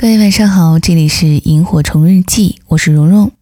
[0.00, 3.32] 各位晚上好，这里是萤火虫日记，我是蓉蓉。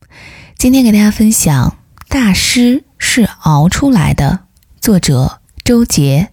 [0.56, 1.76] 今天给大家分享
[2.08, 4.40] 《大师是熬出来的》，
[4.80, 6.30] 作者周杰。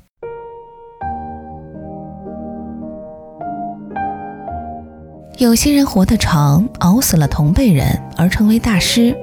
[5.39, 9.13] 有些人活得长，熬死了同辈人而成为大师；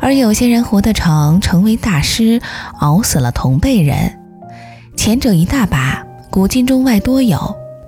[0.00, 2.42] 而有些人活得长，成为大师，
[2.80, 4.18] 熬死了同辈人。
[4.96, 7.38] 前者一大把，古今中外多有；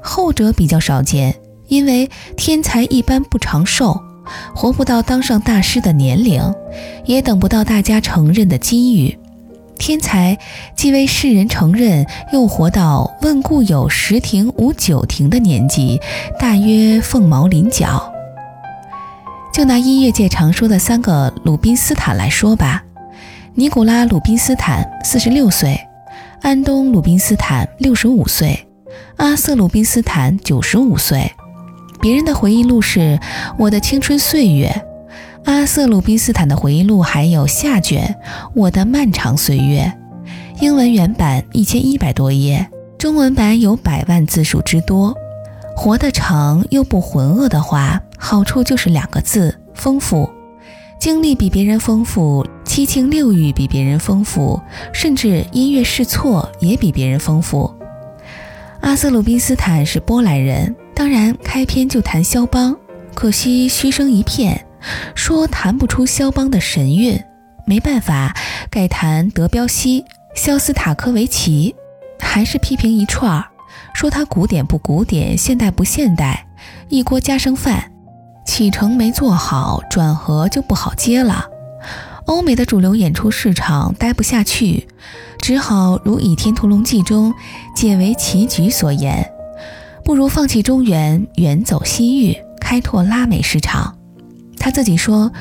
[0.00, 1.34] 后者比较少见。
[1.68, 4.00] 因为天才一般不长寿，
[4.54, 6.42] 活不到当上大师的年龄，
[7.04, 9.18] 也等不到大家承认的机遇。
[9.76, 10.38] 天才
[10.76, 16.00] 既为世人承认，又活到问故有十庭无九庭的年纪，
[16.38, 18.12] 大约凤毛麟角。
[19.52, 22.84] 就拿音乐界常说的三个鲁宾斯坦来说吧：
[23.54, 25.78] 尼古拉·鲁宾斯坦四十六岁，
[26.40, 28.66] 安东·鲁宾斯坦六十五岁，
[29.16, 31.30] 阿瑟·鲁宾斯坦九十五岁。
[32.04, 33.00] 别人的回忆录是
[33.56, 34.68] 《我的青春岁月》，
[35.50, 38.14] 阿瑟·鲁宾斯坦的回忆录还有下卷
[38.54, 39.90] 《我的漫长岁月》。
[40.62, 45.16] 英文原版一千一百多页，中文版有百万字数之多。
[45.74, 50.28] 活得长又不浑噩的话，好处就是两个字：丰富。
[51.00, 54.60] 经历比别人丰富，七情六欲比别人丰富，
[54.92, 57.74] 甚至音乐试错也比别人丰富。
[58.82, 60.76] 阿瑟·鲁宾斯坦是波兰人。
[60.94, 62.76] 当然，开篇就谈肖邦，
[63.14, 64.64] 可惜嘘声一片，
[65.14, 67.20] 说弹不出肖邦的神韵。
[67.66, 68.34] 没办法，
[68.70, 71.74] 改弹德彪西、肖斯塔科维奇，
[72.20, 73.44] 还是批评一串儿，
[73.92, 76.46] 说他古典不古典，现代不现代，
[76.88, 77.90] 一锅家生饭，
[78.46, 81.46] 起承没做好，转合就不好接了。
[82.26, 84.86] 欧美的主流演出市场待不下去，
[85.38, 87.34] 只好如《倚天屠龙记》中
[87.74, 89.30] 解围棋局所言。
[90.04, 93.96] 不如放弃中原，远走西域，开拓拉美市场。
[94.58, 95.32] 他自己说，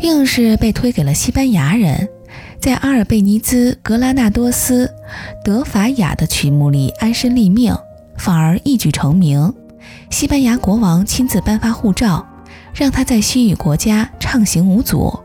[0.00, 2.08] 硬是被推给了西班牙人，
[2.60, 4.92] 在阿尔贝尼兹、格拉纳多斯、
[5.44, 7.76] 德法雅的曲目里安身立命，
[8.16, 9.54] 反而一举成名。
[10.10, 12.26] 西班牙国王亲自颁发护照，
[12.74, 15.16] 让他在西域国家畅行无阻。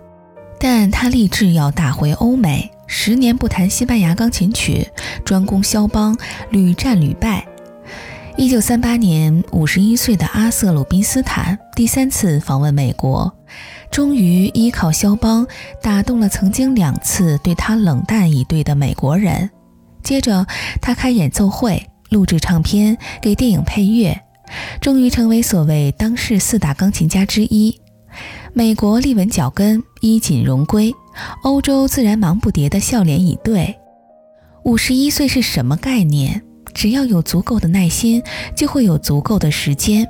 [0.59, 4.87] 但他立志要打回欧美，十年不弹西班牙钢琴曲，
[5.25, 6.15] 专攻肖邦，
[6.51, 7.43] 屡战屡败。
[8.35, 13.31] 一九三八年，五十一岁的阿瑟·鲁宾斯坦第三次访问美国，
[13.91, 15.45] 终于依靠肖邦
[15.81, 19.49] 打动了曾经两次对他冷淡以对的美国人。
[20.01, 20.45] 接着，
[20.81, 24.19] 他开演奏会、录制唱片、给电影配乐，
[24.81, 27.79] 终于成为所谓当世四大钢琴家之一。
[28.51, 30.91] 美国立稳脚跟，衣锦荣归；
[31.43, 33.75] 欧洲自然忙不迭的笑脸以对。
[34.65, 36.41] 五十一岁是什么概念？
[36.73, 38.21] 只要有足够的耐心，
[38.55, 40.07] 就会有足够的时间。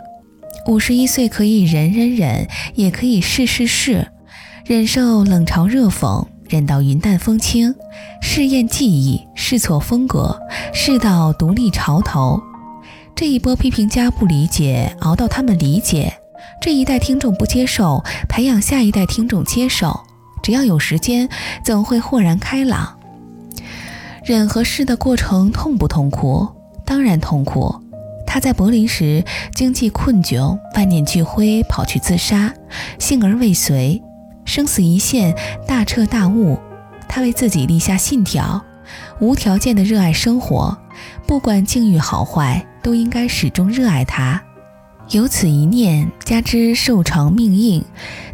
[0.67, 4.07] 五十一岁可以忍忍忍，也可以试试试，
[4.65, 7.75] 忍受冷嘲热讽，忍到云淡风轻，
[8.21, 10.39] 试验技艺，试错风格，
[10.73, 12.41] 试到独立潮头。
[13.15, 16.13] 这一波批评家不理解，熬到他们理解；
[16.61, 19.99] 这一代听众不接受，培养下一代听众接受。
[20.41, 21.29] 只要有时间，
[21.63, 22.97] 总会豁然开朗。
[24.23, 26.47] 忍和试的过程痛不痛苦？
[26.85, 27.75] 当然痛苦。
[28.25, 29.21] 他在柏林时
[29.53, 32.53] 经济困窘，万念俱灰，跑去自杀，
[32.97, 34.01] 幸而未遂。
[34.45, 35.35] 生死一线，
[35.67, 36.57] 大彻大悟。
[37.09, 38.63] 他为自己立下信条：
[39.19, 40.77] 无条件的热爱生活，
[41.27, 44.41] 不管境遇好坏，都应该始终热爱它。
[45.09, 47.83] 有此一念，加之寿长命硬，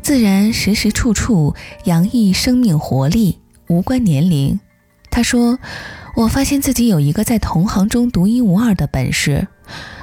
[0.03, 4.59] 自然时时处处洋溢生命活力，无关年龄。
[5.11, 5.59] 他说
[6.15, 9.47] ：“我发现自己有一个在同行中独一无二的本事，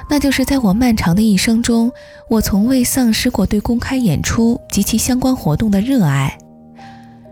[0.09, 1.91] 那就是在我漫长的一生中，
[2.29, 6.37] 我从未丧失过对公开演出及其相关活动的热爱。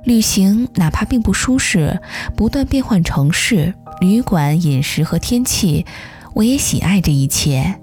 [0.03, 2.00] 旅行哪怕并不舒适，
[2.36, 5.86] 不断变换城市、旅馆、饮食和天气，
[6.34, 7.81] 我也喜爱这一切。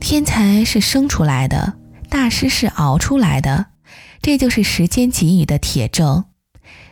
[0.00, 1.74] 天才是生出来的，
[2.08, 3.66] 大师是熬出来的，
[4.22, 6.24] 这就是时间给予的铁证。”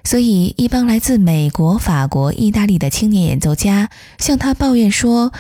[0.07, 5.33] 所以，一帮来自美国、法国、意大利的青年演奏家向他抱怨说：“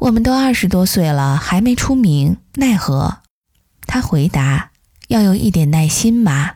[0.00, 3.18] 我们都二十多岁了，还没出名，奈何？”
[3.86, 4.70] 他回答
[5.08, 6.52] ：“要有一点耐心嘛。”